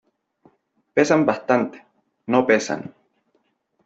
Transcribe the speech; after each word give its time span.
pesan 0.95 1.21
bastante. 1.29 1.77
no 2.31 2.39
pesan. 2.47 2.81